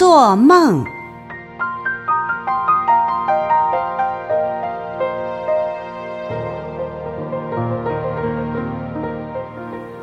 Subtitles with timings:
[0.00, 0.82] 做梦。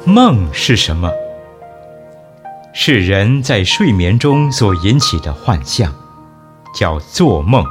[0.05, 1.11] 梦是什么？
[2.75, 5.91] 是人在睡眠中所引起的幻象，
[6.75, 7.65] 叫做梦。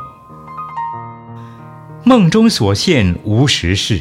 [2.02, 4.00] 梦中所现无实事，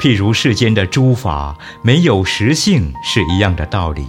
[0.00, 4.06] 譬如世间的诸法没有实性是一样的道理。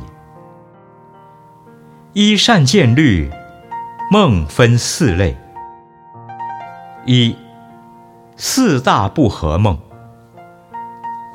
[2.13, 3.29] 依善见律，
[4.09, 5.37] 梦分四类：
[7.05, 7.35] 一、
[8.35, 9.77] 四大不合梦，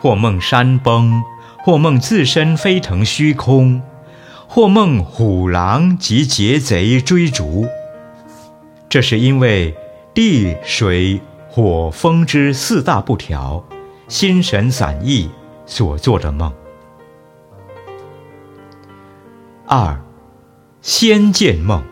[0.01, 1.23] 或梦山崩，
[1.59, 3.81] 或梦自身飞腾虚空，
[4.49, 7.69] 或梦虎狼及劫贼追逐。
[8.89, 9.73] 这是因为
[10.13, 13.65] 地、水、火、风之四大不调，
[14.09, 15.31] 心神散逸
[15.67, 16.53] 所做的梦。
[19.69, 20.04] 二。
[20.85, 21.83] 先见梦，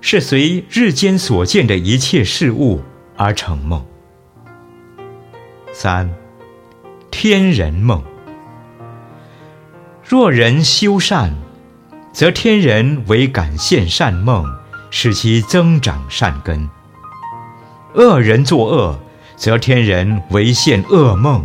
[0.00, 2.80] 是随日间所见的一切事物
[3.16, 3.84] 而成梦。
[5.72, 6.08] 三，
[7.10, 8.00] 天人梦，
[10.04, 11.34] 若人修善，
[12.12, 14.46] 则天人为感现善梦，
[14.90, 16.68] 使其增长善根；
[17.94, 18.96] 恶人作恶，
[19.34, 21.42] 则天人为现恶梦，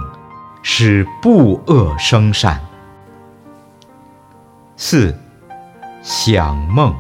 [0.62, 2.64] 使不恶生善。
[4.78, 5.18] 四。
[6.04, 6.96] 想梦，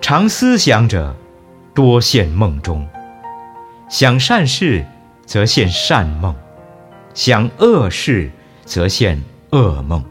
[0.00, 1.16] 常思想者，
[1.74, 2.86] 多现梦中；
[3.88, 4.86] 想善事，
[5.26, 6.32] 则现善梦；
[7.12, 8.30] 想恶事，
[8.64, 10.04] 则现恶梦。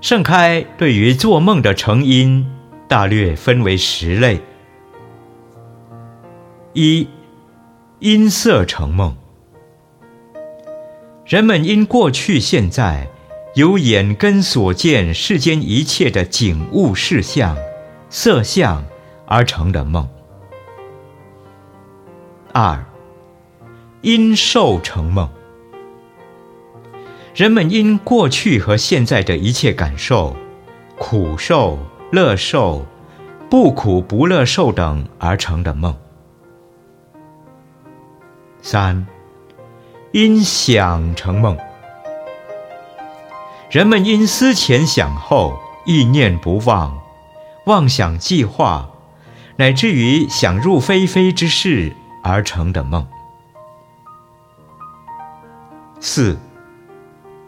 [0.00, 2.44] 盛开对于做梦的成因，
[2.88, 4.40] 大略分为十类：
[6.72, 7.06] 一、
[8.00, 9.16] 因色成梦，
[11.24, 13.06] 人们因过去、现在。
[13.60, 17.54] 由眼根所见世间一切的景物事相、
[18.08, 18.82] 色相
[19.26, 20.08] 而成的梦。
[22.54, 22.82] 二，
[24.00, 25.28] 因受成梦。
[27.34, 30.34] 人们因过去和现在的一切感受，
[30.96, 31.78] 苦受、
[32.10, 32.86] 乐受、
[33.50, 35.94] 不苦不乐受等而成的梦。
[38.62, 39.06] 三，
[40.12, 41.54] 因想成梦。
[43.70, 47.00] 人们因思前想后，意念不忘，
[47.66, 48.90] 妄想计划，
[49.54, 53.06] 乃至于想入非非之事而成的梦。
[56.00, 56.36] 四，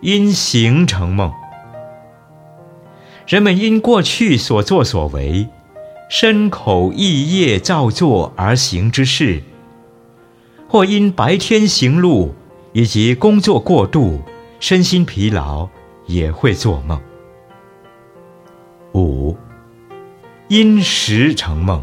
[0.01, 1.33] 因行成梦。
[3.27, 5.49] 人们因过去所作所为，
[6.09, 9.43] 身口意业造作而行之事，
[10.69, 12.33] 或因白天行路
[12.73, 14.23] 以及工作过度，
[14.61, 15.69] 身心疲劳。
[16.13, 17.01] 也会做梦。
[18.95, 19.37] 五，
[20.49, 21.83] 因时成梦。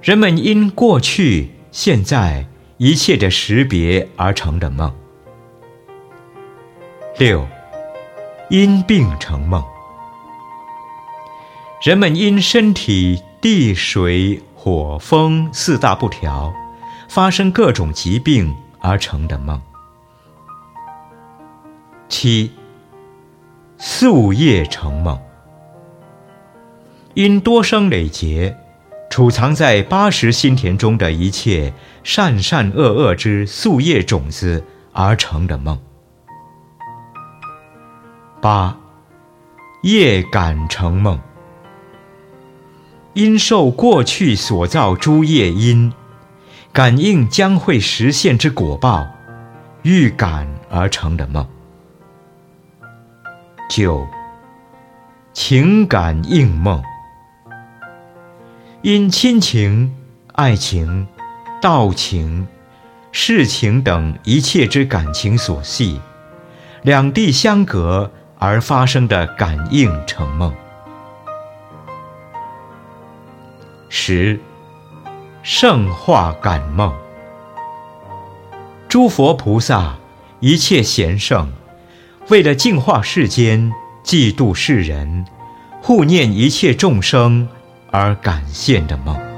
[0.00, 2.46] 人们因过去、现在
[2.78, 4.94] 一切的识别而成的梦。
[7.18, 7.46] 六，
[8.50, 9.62] 因病成梦。
[11.82, 16.52] 人们因身体地水火风四大不调，
[17.08, 19.60] 发生各种疾病而成的梦。
[22.08, 22.50] 七，
[23.78, 25.18] 夙夜成梦，
[27.14, 28.56] 因多生累劫，
[29.10, 31.72] 储藏在八十心田中的一切
[32.02, 35.80] 善善恶恶之夙业种子而成的梦。
[38.40, 38.76] 八，
[39.82, 41.18] 业感成梦，
[43.14, 45.90] 因受过去所造诸业因，
[46.70, 49.06] 感应将会实现之果报，
[49.82, 51.48] 预感而成的梦。
[53.68, 54.06] 九，
[55.32, 56.82] 情感应梦，
[58.82, 59.92] 因亲情、
[60.34, 61.08] 爱情、
[61.62, 62.46] 道情、
[63.10, 66.00] 世情等一切之感情所系，
[66.82, 70.54] 两地相隔而发生的感应成梦。
[73.88, 74.38] 十，
[75.42, 76.94] 圣化感梦，
[78.88, 79.96] 诸佛菩萨
[80.40, 81.50] 一切贤圣。
[82.28, 83.70] 为了净化世间
[84.02, 85.26] 嫉妒世人
[85.82, 87.46] 护念一切众生
[87.90, 89.34] 而感谢的梦。